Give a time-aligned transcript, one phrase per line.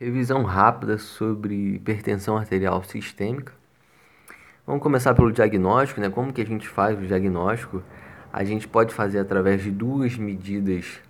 [0.00, 3.52] Revisão rápida sobre hipertensão arterial sistêmica.
[4.64, 6.08] Vamos começar pelo diagnóstico, né?
[6.08, 7.82] Como que a gente faz o diagnóstico?
[8.32, 11.00] A gente pode fazer através de duas medidas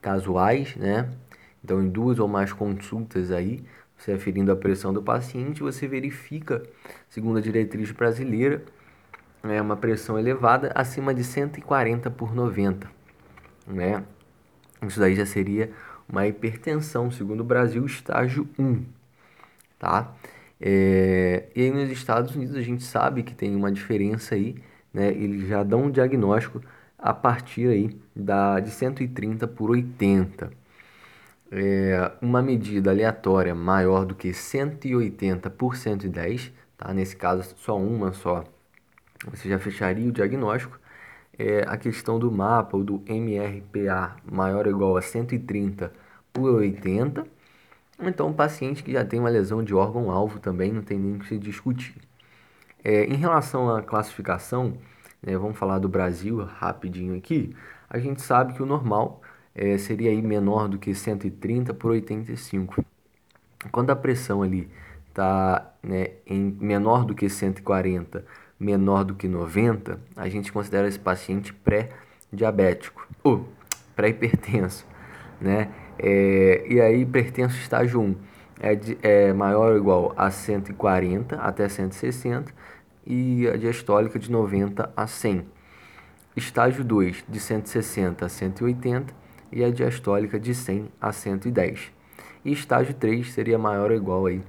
[0.00, 1.10] casuais, né?
[1.64, 3.64] Então, em duas ou mais consultas aí,
[3.98, 6.62] você aferindo a pressão do paciente, você verifica,
[7.08, 8.62] segundo a diretriz brasileira,
[9.42, 12.88] é uma pressão elevada acima de 140 por 90,
[13.66, 14.04] né?
[14.86, 15.72] Isso daí já seria
[16.10, 18.84] uma hipertensão, segundo o Brasil, estágio 1,
[19.78, 20.14] tá?
[20.60, 24.56] É, e aí nos Estados Unidos a gente sabe que tem uma diferença aí,
[24.92, 25.08] né?
[25.08, 26.60] Eles já dão um diagnóstico
[26.98, 30.50] a partir aí da, de 130 por 80.
[31.52, 36.92] É, uma medida aleatória maior do que 180 por 110, tá?
[36.92, 38.44] Nesse caso, só uma só,
[39.30, 40.80] você já fecharia o diagnóstico
[41.40, 45.90] é, a questão do mapa ou do MRPA maior ou igual a 130
[46.32, 47.26] por 80.
[48.00, 51.26] Então, um paciente que já tem uma lesão de órgão-alvo também não tem nem que
[51.26, 51.94] se discutir.
[52.82, 54.74] É, em relação à classificação,
[55.22, 57.54] né, vamos falar do Brasil rapidinho aqui.
[57.88, 59.20] A gente sabe que o normal
[59.54, 62.84] é, seria aí menor do que 130 por 85.
[63.70, 64.70] Quando a pressão ali
[65.08, 68.24] está né, em menor do que 140
[68.60, 73.48] menor do que 90, a gente considera esse paciente pré-diabético ou
[73.96, 74.86] pré-hipertenso,
[75.40, 75.70] né?
[76.02, 78.16] É, e aí, hipertenso estágio 1
[78.60, 82.52] é, de, é maior ou igual a 140 até 160
[83.06, 85.46] e a diastólica de 90 a 100.
[86.34, 89.12] Estágio 2 de 160 a 180
[89.52, 91.92] e a diastólica de 100 a 110.
[92.44, 94.42] E estágio 3 seria maior ou igual aí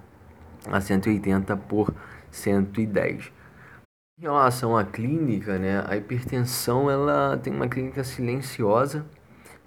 [0.72, 1.94] a 180 por
[2.29, 3.31] 110.
[4.17, 9.05] Em relação à clínica, né, a hipertensão ela tem uma clínica silenciosa,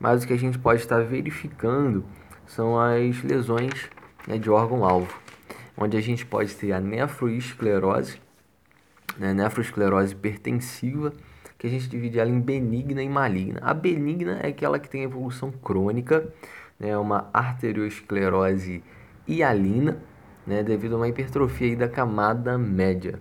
[0.04, 2.04] mas o que a gente pode estar verificando
[2.46, 3.88] são as lesões
[4.28, 5.10] né, de órgão-alvo,
[5.78, 8.20] onde a gente pode ter a nefroesclerose,
[9.16, 11.10] né, nefroesclerose hipertensiva,
[11.56, 13.60] que a gente divide ela em benigna e maligna.
[13.62, 16.28] A benigna é aquela que tem evolução crônica,
[16.78, 18.84] né, uma arteriosclerose
[19.26, 19.96] hialina,
[20.46, 23.18] né, devido a uma hipertrofia da camada média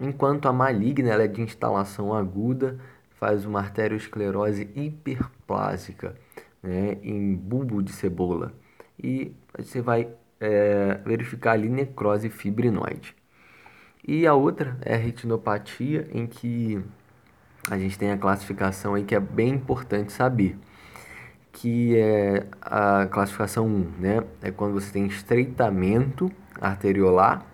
[0.00, 2.78] enquanto a maligna ela é de instalação aguda,
[3.18, 4.70] faz uma arteriosclerose
[5.46, 6.16] hiperplásica
[6.62, 8.52] né, em bulbo de cebola.
[9.02, 10.08] E você vai
[10.40, 13.14] é, verificar ali necrose fibrinoide.
[14.06, 16.82] E a outra é a retinopatia, em que
[17.70, 20.56] a gente tem a classificação aí que é bem importante saber,
[21.52, 24.24] que é a classificação 1, né?
[24.42, 26.30] É quando você tem estreitamento
[26.60, 27.44] arteriolar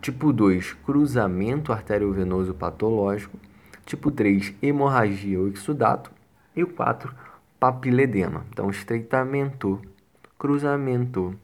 [0.00, 3.38] Tipo 2, cruzamento arteriovenoso patológico.
[3.84, 6.10] Tipo 3, hemorragia ou exudato.
[6.54, 7.14] E o 4,
[7.58, 8.44] papiledema.
[8.50, 9.80] Então, estreitamento,
[10.38, 11.34] cruzamento,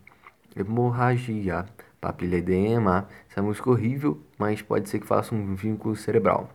[0.57, 1.67] hemorragia,
[2.01, 3.09] papiledema.
[3.31, 6.51] Essa música é horrível, mas pode ser que faça um vínculo cerebral.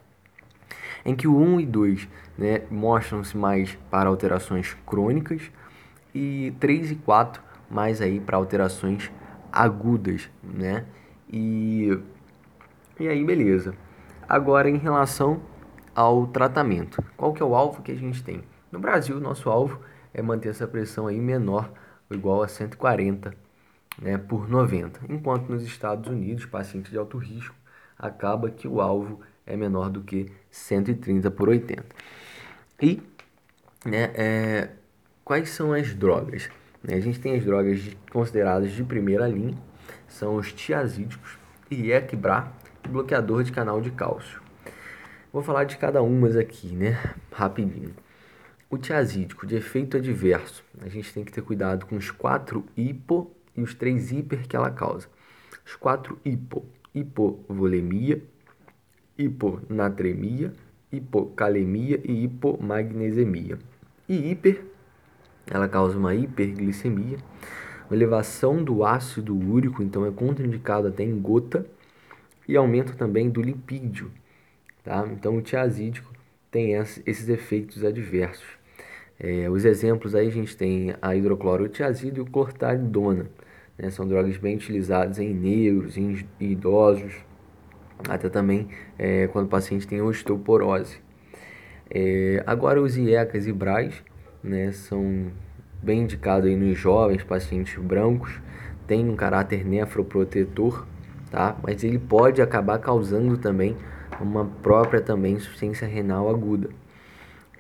[1.05, 5.51] Em que o 1 e 2 né, mostram-se mais para alterações crônicas
[6.13, 9.11] e 3 e 4 mais aí para alterações
[9.51, 10.85] agudas, né?
[11.31, 11.97] E,
[12.99, 13.73] e aí, beleza.
[14.27, 15.41] Agora, em relação
[15.95, 18.43] ao tratamento, qual que é o alvo que a gente tem?
[18.71, 19.79] No Brasil, nosso alvo
[20.13, 21.69] é manter essa pressão aí menor
[22.09, 23.33] ou igual a 140
[24.01, 27.55] né, por 90, enquanto nos Estados Unidos, pacientes de alto risco,
[27.97, 31.83] acaba que o alvo é menor do que 130 por 80.
[32.81, 33.01] E
[33.85, 34.69] né, é,
[35.23, 36.49] quais são as drogas?
[36.87, 37.79] A gente tem as drogas
[38.11, 39.55] consideradas de primeira linha,
[40.07, 41.37] são os tiazídicos,
[41.69, 41.91] e
[42.89, 44.40] bloqueador de canal de cálcio.
[45.31, 47.15] Vou falar de cada uma aqui, né?
[47.31, 47.93] Rapidinho.
[48.69, 53.31] O tiazídico de efeito adverso, a gente tem que ter cuidado com os quatro hipo
[53.55, 55.07] e os três hiper que ela causa.
[55.65, 58.21] Os quatro hipo, hipovolemia,
[59.17, 60.53] hiponatremia,
[60.91, 63.57] hipocalemia e hipomagnesemia.
[64.07, 64.63] E hiper,
[65.47, 67.17] ela causa uma hiperglicemia
[67.93, 71.65] elevação do ácido úrico, então é contraindicado até em gota,
[72.47, 74.11] e aumento também do lipídio.
[74.83, 75.07] Tá?
[75.11, 76.11] Então o tiazídico
[76.49, 78.45] tem esses efeitos adversos.
[79.19, 83.27] É, os exemplos aí a gente tem a hidroclorotiazida e o clortalidona.
[83.77, 83.89] Né?
[83.91, 87.13] São drogas bem utilizadas em negros, em idosos,
[88.09, 90.97] até também é, quando o paciente tem osteoporose.
[91.89, 94.03] É, agora os IECAS e BRAS
[94.43, 95.31] né, são
[95.83, 98.39] bem indicado aí nos jovens pacientes brancos,
[98.87, 100.85] tem um caráter nefroprotetor,
[101.29, 101.55] tá?
[101.61, 103.75] Mas ele pode acabar causando também
[104.21, 106.69] uma própria também insuficiência renal aguda.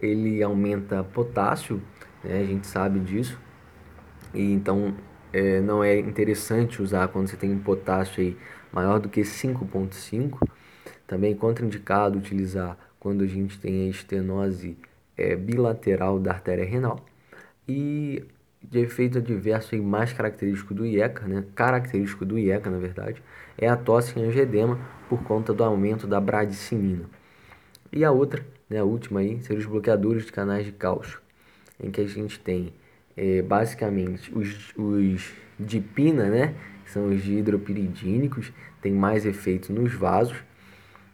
[0.01, 1.81] Ele aumenta potássio,
[2.23, 2.39] né?
[2.41, 3.39] A gente sabe disso.
[4.33, 4.95] E então
[5.33, 8.37] é, não é interessante usar quando você tem um potássio aí
[8.71, 10.39] maior do que 5,5.
[11.07, 14.77] Também é contraindicado utilizar quando a gente tem a estenose
[15.17, 17.05] é, bilateral da artéria renal.
[17.67, 18.23] E
[18.63, 21.43] de efeito adverso aí mais característico do IECA, né?
[21.55, 23.21] característico do IECA, na verdade,
[23.57, 24.79] é a tosse em angedema
[25.09, 27.05] por conta do aumento da bradicinina.
[27.91, 31.19] E a outra, né, a última aí, seriam os bloqueadores de canais de cálcio,
[31.81, 32.73] em que a gente tem
[33.17, 36.55] é, basicamente os, os dipina, né,
[36.85, 40.37] que são os hidropiridínicos, tem mais efeito nos vasos,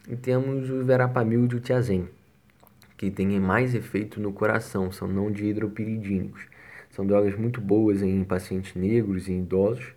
[0.07, 2.07] e temos o verapamil e o tiazem,
[2.95, 6.44] que tem mais efeito no coração, são não de hidropiridínicos.
[6.97, 9.94] São drogas muito boas em pacientes negros e idosos.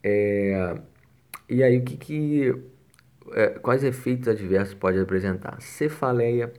[0.00, 0.78] É,
[1.48, 2.54] e aí, o que, que
[3.32, 5.60] é, quais efeitos adversos pode apresentar?
[5.60, 6.52] Cefaleia,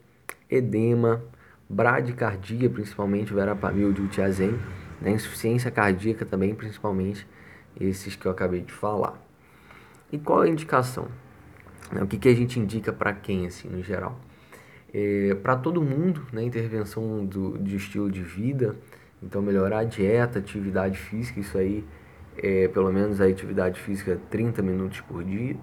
[0.50, 1.24] edema,
[1.70, 4.60] bradicardia, principalmente verapamil, diltiazem,
[5.00, 5.12] né?
[5.12, 7.26] insuficiência cardíaca também, principalmente
[7.80, 9.26] esses que eu acabei de falar.
[10.12, 11.08] E qual a indicação?
[11.94, 14.20] O que, que a gente indica para quem, assim, no geral?
[14.94, 18.76] É, para todo mundo, né, intervenção do, de estilo de vida,
[19.22, 21.84] então melhorar a dieta, atividade física, isso aí,
[22.38, 25.56] é, pelo menos a atividade física 30 minutos por dia,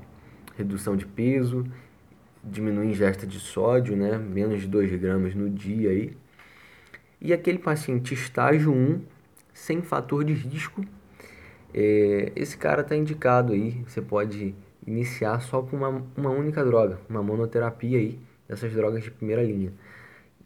[0.57, 1.65] redução de peso,
[2.43, 6.17] diminuir a ingesta de sódio, né, menos de 2 gramas no dia aí.
[7.21, 9.01] E aquele paciente estágio 1,
[9.53, 10.85] sem fator de risco,
[11.75, 14.55] é, esse cara está indicado aí, você pode
[14.87, 18.19] iniciar só com uma, uma única droga, uma monoterapia aí,
[18.49, 19.73] dessas drogas de primeira linha.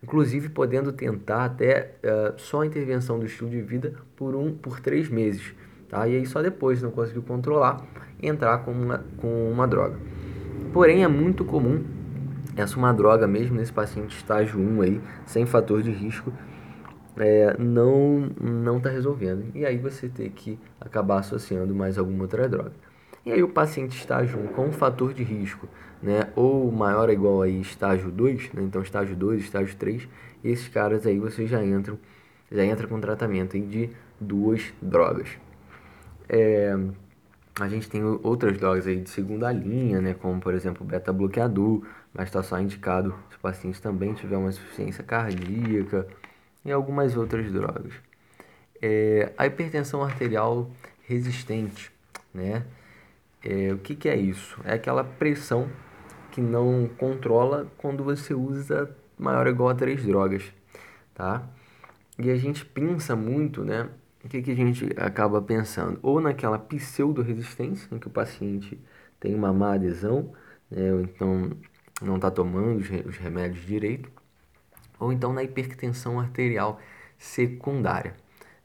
[0.02, 4.80] Inclusive podendo tentar até uh, só a intervenção do estilo de vida por um por
[4.80, 5.54] três meses,
[5.88, 6.08] tá?
[6.08, 7.84] E aí só depois, não conseguiu controlar,
[8.22, 9.96] entrar com uma, com uma droga.
[10.72, 11.84] Porém, é muito comum
[12.56, 16.32] essa uma droga mesmo nesse paciente estágio 1 aí, sem fator de risco,
[17.16, 19.44] é, não não está resolvendo.
[19.54, 22.72] E aí você tem que acabar associando mais alguma outra droga.
[23.24, 25.68] E aí o paciente estágio 1 com fator de risco,
[26.02, 30.08] né, ou maior ou igual aí estágio 2, né, então estágio 2, estágio 3,
[30.42, 31.98] esses caras aí você já entram,
[32.50, 35.28] já entra com tratamento aí de duas drogas.
[36.28, 36.74] É,
[37.60, 41.82] a gente tem outras drogas aí de segunda linha, né, como por exemplo o beta-bloqueador,
[42.14, 46.06] mas está só indicado se o paciente também tiver uma insuficiência cardíaca
[46.64, 47.92] e algumas outras drogas.
[48.80, 50.70] É, a hipertensão arterial
[51.06, 51.92] resistente,
[52.32, 52.64] né?
[53.42, 54.60] É, o que, que é isso?
[54.64, 55.68] É aquela pressão
[56.30, 60.44] que não controla quando você usa maior ou igual a três drogas,
[61.14, 61.48] tá?
[62.18, 63.88] E a gente pensa muito, né?
[64.24, 65.98] O que, que a gente acaba pensando?
[66.02, 68.78] Ou naquela pseudo-resistência, em que o paciente
[69.18, 70.32] tem uma má adesão,
[70.70, 70.92] né?
[70.92, 71.50] ou então
[72.02, 74.10] não está tomando os remédios direito,
[74.98, 76.78] ou então na hipertensão arterial
[77.18, 78.14] secundária.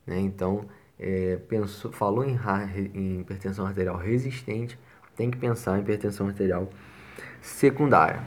[0.06, 0.18] Né?
[0.20, 0.66] Então,
[0.98, 2.38] é, pensou, falou em,
[2.94, 4.78] em hipertensão arterial resistente,
[5.14, 6.68] tem que pensar em hipertensão arterial
[7.40, 8.20] secundária.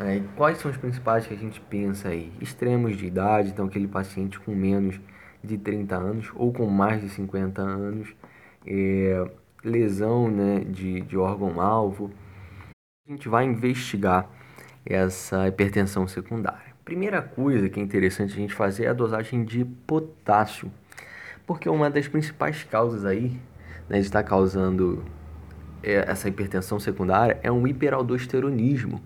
[0.00, 2.32] É, quais são os principais que a gente pensa aí?
[2.40, 5.00] Extremos de idade, então aquele paciente com menos
[5.42, 8.14] de 30 anos ou com mais de 50 anos,
[8.66, 9.28] é,
[9.64, 12.10] lesão né, de, de órgão-alvo.
[13.06, 14.28] A gente vai investigar
[14.86, 16.70] essa hipertensão secundária.
[16.84, 20.70] Primeira coisa que é interessante a gente fazer é a dosagem de potássio,
[21.50, 23.36] porque uma das principais causas aí
[23.88, 25.02] né, de estar causando
[25.82, 29.02] é, essa hipertensão secundária é um hiperaldosteronismo.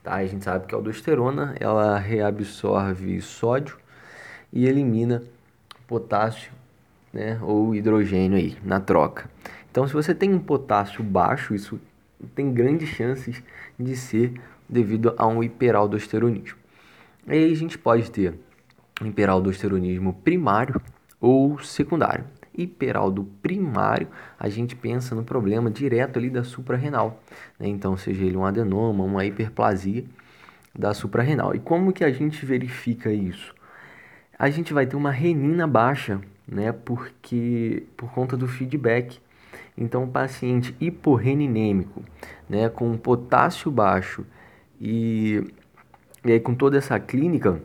[0.00, 0.14] Tá?
[0.14, 3.76] A gente sabe que a aldosterona ela reabsorve sódio
[4.52, 5.24] e elimina
[5.88, 6.52] potássio
[7.12, 9.28] né, ou hidrogênio aí na troca.
[9.68, 11.80] Então, se você tem um potássio baixo, isso
[12.36, 13.42] tem grandes chances
[13.76, 16.56] de ser devido a um hiperaldosteronismo.
[17.26, 18.38] E aí a gente pode ter
[19.02, 20.80] hiperaldosteronismo primário
[21.24, 22.24] ou secundário.
[22.56, 24.06] Hiperaldo primário,
[24.38, 27.20] a gente pensa no problema direto ali da suprarrenal,
[27.58, 27.66] né?
[27.66, 30.04] então seja ele um adenoma, uma hiperplasia
[30.78, 31.54] da suprarrenal.
[31.54, 33.54] E como que a gente verifica isso?
[34.38, 36.72] A gente vai ter uma renina baixa, né?
[36.72, 39.18] Porque por conta do feedback.
[39.76, 42.04] Então, paciente hiporreninêmico,
[42.48, 44.24] né, com potássio baixo
[44.80, 45.42] e,
[46.24, 47.60] e aí com toda essa clínica,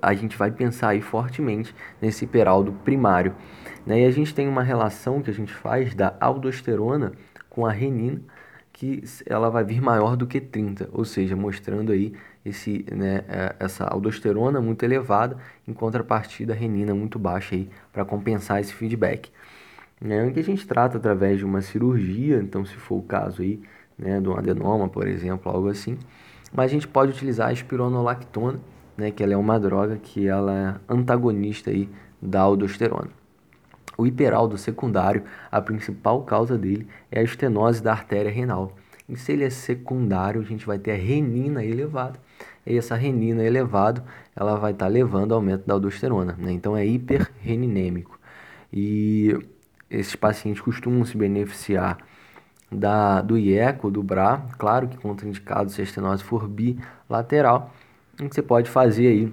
[0.00, 3.34] a gente vai pensar aí fortemente nesse hiperaldo primário.
[3.86, 4.02] Né?
[4.02, 7.12] E a gente tem uma relação que a gente faz da aldosterona
[7.48, 8.20] com a renina,
[8.72, 13.54] que ela vai vir maior do que 30, ou seja, mostrando aí esse, né, é,
[13.58, 15.36] essa aldosterona muito elevada,
[15.68, 19.30] em contrapartida a renina muito baixa aí para compensar esse feedback.
[20.00, 23.60] Né, que a gente trata através de uma cirurgia, então se for o caso aí,
[23.98, 25.98] né, de um adenoma, por exemplo, algo assim,
[26.52, 28.58] mas a gente pode utilizar a espironolactona,
[29.00, 31.88] né, que ela é uma droga que ela é antagonista aí
[32.20, 33.08] da aldosterona.
[33.96, 38.76] O hiperaldo secundário, a principal causa dele é a estenose da artéria renal.
[39.08, 42.18] E se ele é secundário, a gente vai ter a renina elevada.
[42.64, 44.04] E essa renina elevada,
[44.36, 46.36] ela vai estar tá levando ao aumento da aldosterona.
[46.38, 46.52] Né?
[46.52, 48.18] Então é hiperreninêmico.
[48.72, 49.36] E
[49.90, 51.98] esses pacientes costumam se beneficiar
[52.70, 57.74] da, do IECO, do BRA, claro que contraindicado se a estenose for bilateral,
[58.26, 59.32] o que você pode fazer aí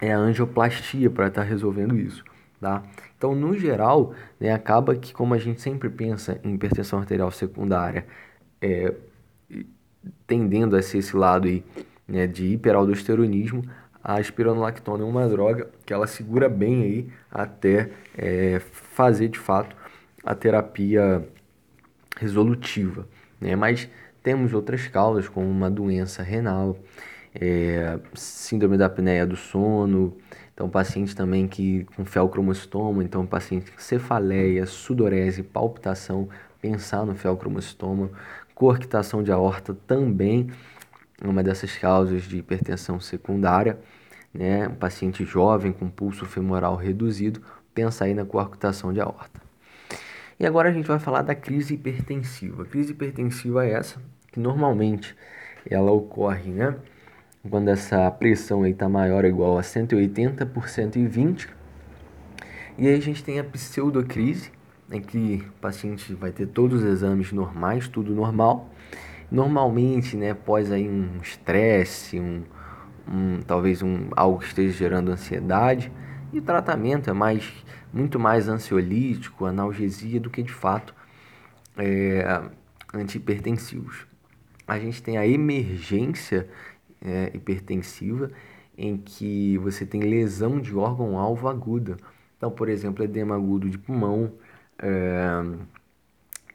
[0.00, 2.24] é a angioplastia para estar tá resolvendo isso,
[2.60, 2.82] tá?
[3.16, 8.06] Então, no geral, né, acaba que como a gente sempre pensa em hipertensão arterial secundária,
[8.60, 8.92] é,
[10.26, 11.64] tendendo a ser esse lado aí,
[12.06, 13.62] né, de hiperaldosteronismo,
[14.02, 19.74] a espironolactona é uma droga que ela segura bem aí até é, fazer de fato
[20.22, 21.26] a terapia
[22.18, 23.08] resolutiva,
[23.40, 23.56] né?
[23.56, 23.88] Mas
[24.22, 26.78] temos outras causas como uma doença renal,
[27.34, 30.16] é, síndrome da apneia do sono,
[30.52, 36.28] então pacientes também que com felcromostoma, então paciente com cefaleia, sudorese, palpitação,
[36.60, 38.10] pensar no felcromostoma,
[38.54, 40.50] coarctação de aorta também
[41.22, 43.78] uma dessas causas de hipertensão secundária,
[44.32, 44.68] né?
[44.68, 47.42] Um paciente jovem com pulso femoral reduzido,
[47.74, 49.40] pensa aí na coarctação de aorta.
[50.38, 52.64] E agora a gente vai falar da crise hipertensiva.
[52.64, 54.00] A crise hipertensiva é essa,
[54.32, 55.16] que normalmente
[55.70, 56.74] ela ocorre, né?
[57.48, 61.48] Quando essa pressão está maior ou igual a 180 por 120.
[62.78, 64.50] E aí a gente tem a pseudocrise,
[64.90, 68.70] em que o paciente vai ter todos os exames normais, tudo normal.
[69.30, 72.42] Normalmente, né, após aí um estresse, um,
[73.06, 75.92] um, talvez um, algo que esteja gerando ansiedade,
[76.32, 77.52] e o tratamento é mais,
[77.92, 80.94] muito mais ansiolítico, analgesia, do que de fato
[81.76, 82.42] é,
[82.92, 84.06] antihipertensivos.
[84.66, 86.48] A gente tem a emergência
[87.04, 88.30] é, hipertensiva,
[88.76, 91.96] em que você tem lesão de órgão-alvo aguda.
[92.36, 94.32] Então, por exemplo, edema agudo de pulmão,
[94.78, 95.42] é,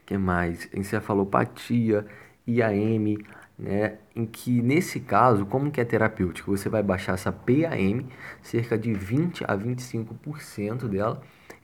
[0.06, 0.68] que mais?
[0.74, 2.06] Encefalopatia,
[2.48, 3.18] IAM,
[3.58, 6.56] né, em que nesse caso, como que é terapêutico?
[6.56, 8.06] Você vai baixar essa PAM,
[8.42, 11.22] cerca de 20 a 25% dela,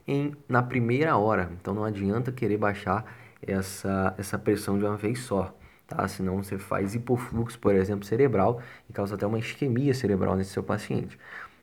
[0.08, 1.51] em, na primeira hora.
[1.60, 3.06] Então não adianta querer baixar
[3.42, 5.56] essa, essa pressão de uma vez só,
[5.88, 6.08] tá?
[6.08, 10.63] Senão você faz hipofluxo, por exemplo, cerebral e causa até uma isquemia cerebral nesse seu
[10.63, 11.18] paciente.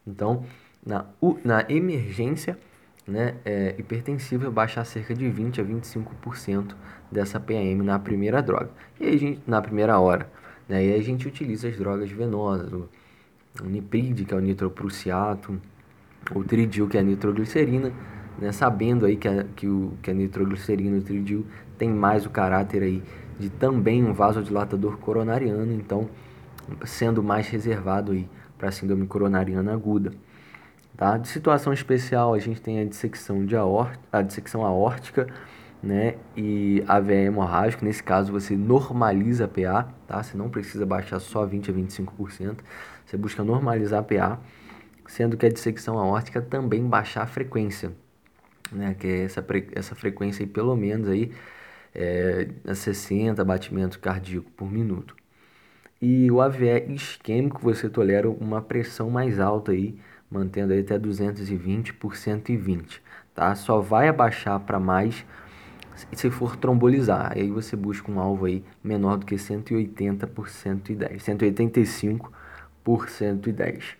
[0.06, 0.44] Então,
[0.84, 1.06] na,
[1.44, 2.58] na emergência,
[3.06, 6.74] né, é, hipertensiva, baixar cerca de 20 a 25%
[7.10, 8.70] dessa PAM na primeira droga.
[9.00, 10.30] E aí, gente, na primeira hora.
[10.68, 12.88] Né, e aí a gente utiliza as drogas venosas, o,
[13.60, 15.60] o Niprid, que é o nitroprusiato,
[16.34, 17.92] o Tridil, que é a nitroglicerina,
[18.38, 22.24] né, sabendo aí que a, que, o, que a nitroglicerina e o Tridil tem mais
[22.24, 23.02] o caráter aí
[23.42, 26.08] de também um vasodilatador coronariano, então
[26.84, 30.12] sendo mais reservado aí para a síndrome coronariana aguda.
[30.96, 31.16] Tá?
[31.18, 35.26] De situação especial, a gente tem a dissecção, de aort a dissecção aórtica
[35.82, 36.14] né?
[36.36, 37.84] e AVE hemorrágico.
[37.84, 40.22] Nesse caso, você normaliza a PA, tá?
[40.22, 42.58] você não precisa baixar só 20 a 25%,
[43.04, 44.38] você busca normalizar a PA,
[45.08, 47.90] sendo que a dissecção aórtica também baixar a frequência,
[48.70, 48.94] né?
[48.96, 49.44] que é essa,
[49.74, 51.32] essa frequência aí, pelo menos aí,
[51.94, 55.14] é, 60 batimentos cardíacos por minuto.
[56.00, 59.94] E o AVE isquêmico, você tolera uma pressão mais alta aí,
[60.30, 63.00] mantendo aí até 220 por 120,
[63.34, 63.54] tá?
[63.54, 65.24] Só vai abaixar para mais
[66.12, 67.32] se for trombolizar.
[67.34, 72.32] Aí você busca um alvo aí menor do que 180 por 110, 185
[72.82, 73.96] por 110.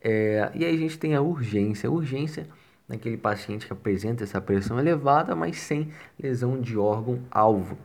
[0.00, 1.88] É, e aí a gente tem a urgência.
[1.88, 2.46] A urgência
[2.88, 7.76] naquele paciente que apresenta essa pressão elevada, mas sem lesão de órgão-alvo.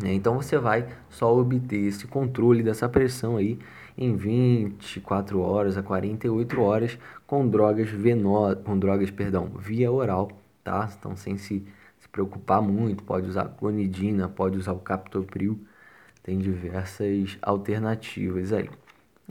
[0.00, 0.12] Né?
[0.12, 3.58] Então você vai só obter esse controle dessa pressão aí
[3.96, 10.30] em 24 horas a 48 horas com drogas venosas, com drogas, perdão, via oral,
[10.62, 10.88] tá?
[10.96, 11.66] Então sem se,
[11.98, 15.58] se preocupar muito, pode usar clonidina, pode usar o captopril,
[16.22, 18.70] tem diversas alternativas aí.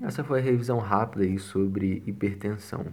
[0.02, 2.88] Essa foi a revisão rápida aí sobre hipertensão.